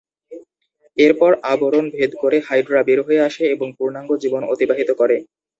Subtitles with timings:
[0.97, 5.17] এরপর আবরণ ভেদ করে হাইড্রা বের হয়ে আসে এবং পূর্ণাঙ্গ জীবন অতিবাহিত করে।